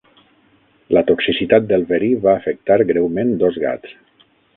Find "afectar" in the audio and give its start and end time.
2.41-2.79